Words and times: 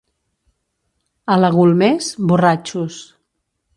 A 1.33 1.37
la 1.41 1.51
Golmés, 1.57 2.09
borratxos. 2.33 2.99